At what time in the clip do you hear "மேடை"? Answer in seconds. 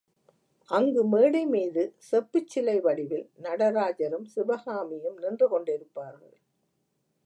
1.05-1.45